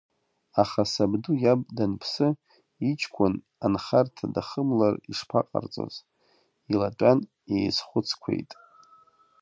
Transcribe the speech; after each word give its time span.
Аха 0.61 0.81
сабду 0.91 1.33
иаб 1.43 1.61
данԥсы, 1.75 2.27
иҷкәын 2.89 3.33
анхарҭа 3.65 4.25
дахымлар 4.33 4.95
ишԥаҟарҵоз, 5.11 5.95
илатәан 6.71 7.19
еизхәыцқәеит. 7.55 8.51